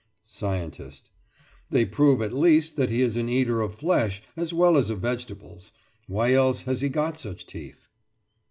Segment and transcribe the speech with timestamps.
[0.23, 1.11] SCIENTIST:
[1.69, 4.99] They prove at least that he is an eater of flesh as well as of
[4.99, 5.73] vegetables.
[6.07, 7.85] Why else has he got such teeth?